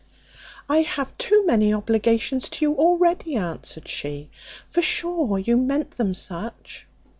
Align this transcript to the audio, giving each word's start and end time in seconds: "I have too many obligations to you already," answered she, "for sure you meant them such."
"I 0.67 0.77
have 0.79 1.15
too 1.19 1.45
many 1.45 1.71
obligations 1.71 2.49
to 2.49 2.65
you 2.65 2.73
already," 2.73 3.35
answered 3.35 3.87
she, 3.87 4.31
"for 4.67 4.81
sure 4.81 5.37
you 5.37 5.57
meant 5.57 5.91
them 5.91 6.15
such." 6.15 6.87